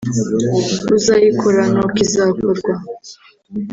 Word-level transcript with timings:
uzayikora 0.95 1.61
n’uko 1.71 1.95
izakorwa 2.05 2.73